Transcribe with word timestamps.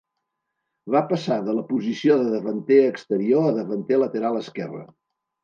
Va 0.95 1.01
passar 1.11 1.37
de 1.49 1.55
la 1.57 1.65
posició 1.67 2.15
de 2.23 2.31
davanter 2.37 2.79
exterior 2.87 3.47
a 3.51 3.53
davanter 3.61 4.01
lateral 4.07 4.43
esquerre. 4.43 4.83